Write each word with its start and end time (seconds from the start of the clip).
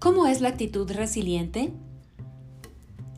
¿Cómo 0.00 0.26
es 0.26 0.40
la 0.40 0.48
actitud 0.48 0.90
resiliente? 0.90 1.74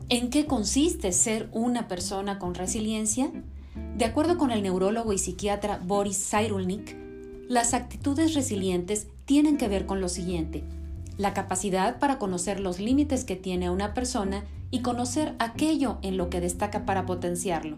¿En 0.09 0.29
qué 0.29 0.45
consiste 0.45 1.13
ser 1.13 1.47
una 1.53 1.87
persona 1.87 2.39
con 2.39 2.55
resiliencia? 2.55 3.31
De 3.97 4.03
acuerdo 4.03 4.37
con 4.37 4.51
el 4.51 4.61
neurólogo 4.63 5.13
y 5.13 5.17
psiquiatra 5.17 5.79
Boris 5.81 6.29
Cyrulnik, 6.29 6.97
las 7.47 7.73
actitudes 7.73 8.33
resilientes 8.33 9.07
tienen 9.23 9.55
que 9.55 9.69
ver 9.69 9.85
con 9.85 10.01
lo 10.01 10.09
siguiente, 10.09 10.65
la 11.17 11.33
capacidad 11.33 11.99
para 11.99 12.19
conocer 12.19 12.59
los 12.59 12.81
límites 12.81 13.23
que 13.23 13.37
tiene 13.37 13.69
una 13.69 13.93
persona 13.93 14.43
y 14.69 14.81
conocer 14.81 15.35
aquello 15.39 15.99
en 16.01 16.17
lo 16.17 16.29
que 16.29 16.41
destaca 16.41 16.85
para 16.85 17.05
potenciarlo. 17.05 17.77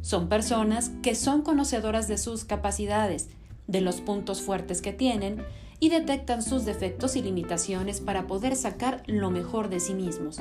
Son 0.00 0.30
personas 0.30 0.92
que 1.02 1.14
son 1.14 1.42
conocedoras 1.42 2.08
de 2.08 2.16
sus 2.16 2.46
capacidades, 2.46 3.28
de 3.66 3.82
los 3.82 4.00
puntos 4.00 4.40
fuertes 4.40 4.80
que 4.80 4.94
tienen 4.94 5.44
y 5.80 5.90
detectan 5.90 6.42
sus 6.42 6.64
defectos 6.64 7.16
y 7.16 7.22
limitaciones 7.22 8.00
para 8.00 8.26
poder 8.26 8.56
sacar 8.56 9.02
lo 9.06 9.30
mejor 9.30 9.68
de 9.68 9.80
sí 9.80 9.94
mismos. 9.94 10.40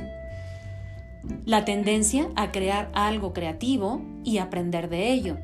La 1.45 1.65
tendencia 1.65 2.29
a 2.35 2.51
crear 2.51 2.89
algo 2.93 3.33
creativo 3.33 4.01
y 4.23 4.37
aprender 4.37 4.89
de 4.89 5.11
ello. 5.11 5.37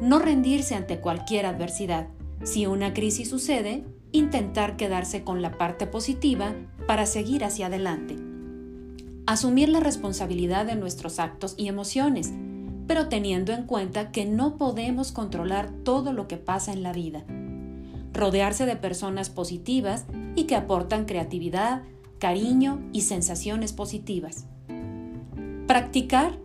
No 0.00 0.18
rendirse 0.18 0.74
ante 0.74 1.00
cualquier 1.00 1.46
adversidad. 1.46 2.06
Si 2.42 2.66
una 2.66 2.94
crisis 2.94 3.28
sucede, 3.28 3.84
intentar 4.12 4.76
quedarse 4.76 5.24
con 5.24 5.42
la 5.42 5.58
parte 5.58 5.86
positiva 5.86 6.54
para 6.86 7.06
seguir 7.06 7.44
hacia 7.44 7.66
adelante. 7.66 8.16
Asumir 9.26 9.68
la 9.68 9.80
responsabilidad 9.80 10.66
de 10.66 10.76
nuestros 10.76 11.18
actos 11.18 11.54
y 11.56 11.68
emociones, 11.68 12.32
pero 12.86 13.08
teniendo 13.08 13.52
en 13.52 13.64
cuenta 13.64 14.12
que 14.12 14.26
no 14.26 14.56
podemos 14.56 15.12
controlar 15.12 15.70
todo 15.82 16.12
lo 16.12 16.28
que 16.28 16.36
pasa 16.36 16.72
en 16.72 16.82
la 16.82 16.92
vida. 16.92 17.24
Rodearse 18.14 18.64
de 18.64 18.76
personas 18.76 19.28
positivas 19.28 20.06
y 20.36 20.44
que 20.44 20.56
aportan 20.56 21.04
creatividad, 21.04 21.82
cariño 22.18 22.80
y 22.92 23.02
sensaciones 23.02 23.72
positivas. 23.74 24.46
Practicar 25.66 26.38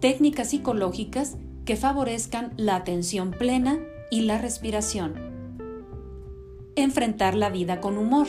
técnicas 0.00 0.50
psicológicas 0.50 1.36
que 1.64 1.76
favorezcan 1.76 2.52
la 2.56 2.76
atención 2.76 3.30
plena 3.30 3.78
y 4.10 4.22
la 4.22 4.38
respiración. 4.38 5.14
Enfrentar 6.74 7.34
la 7.34 7.50
vida 7.50 7.80
con 7.80 7.98
humor. 7.98 8.26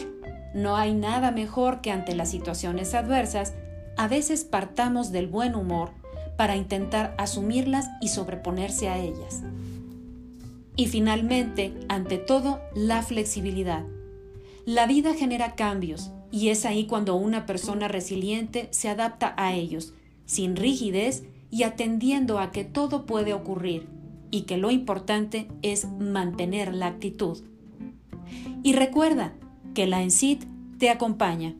No 0.53 0.77
hay 0.77 0.93
nada 0.93 1.31
mejor 1.31 1.81
que 1.81 1.91
ante 1.91 2.13
las 2.13 2.29
situaciones 2.29 2.93
adversas, 2.93 3.53
a 3.97 4.07
veces 4.07 4.43
partamos 4.43 5.11
del 5.11 5.27
buen 5.27 5.55
humor 5.55 5.91
para 6.37 6.55
intentar 6.55 7.15
asumirlas 7.17 7.89
y 8.01 8.09
sobreponerse 8.09 8.89
a 8.89 8.97
ellas. 8.97 9.41
Y 10.75 10.87
finalmente, 10.87 11.73
ante 11.87 12.17
todo, 12.17 12.59
la 12.75 13.01
flexibilidad. 13.01 13.85
La 14.65 14.87
vida 14.87 15.13
genera 15.13 15.55
cambios 15.55 16.11
y 16.31 16.49
es 16.49 16.65
ahí 16.65 16.85
cuando 16.85 17.15
una 17.15 17.45
persona 17.45 17.87
resiliente 17.87 18.67
se 18.71 18.89
adapta 18.89 19.33
a 19.37 19.53
ellos, 19.53 19.93
sin 20.25 20.55
rigidez 20.55 21.23
y 21.49 21.63
atendiendo 21.63 22.39
a 22.39 22.51
que 22.51 22.65
todo 22.65 23.05
puede 23.05 23.33
ocurrir 23.33 23.87
y 24.31 24.41
que 24.41 24.57
lo 24.57 24.71
importante 24.71 25.47
es 25.61 25.87
mantener 25.87 26.73
la 26.73 26.87
actitud. 26.87 27.43
Y 28.63 28.73
recuerda 28.73 29.33
que 29.73 29.87
la 29.87 30.01
ENCIT 30.01 30.43
te 30.77 30.89
acompaña. 30.89 31.55